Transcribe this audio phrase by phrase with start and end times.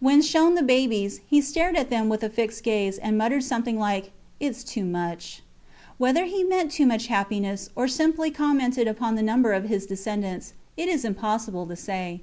[0.00, 3.78] When shown the babies, he stared at them with a fixed gaze, and muttered something
[3.78, 4.10] like:
[4.40, 5.42] Its too much.
[5.98, 10.54] Whether he meant too much happiness, or simply commented upon the number of his descendants,
[10.78, 12.22] it is impossible to say.